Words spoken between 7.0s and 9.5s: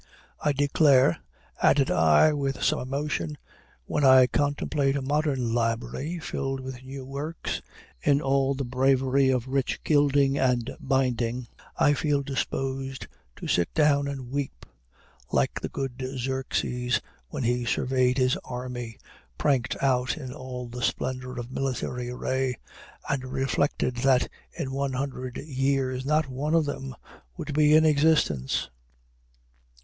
works, in all the bravery of